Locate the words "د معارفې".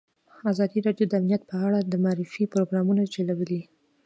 1.83-2.43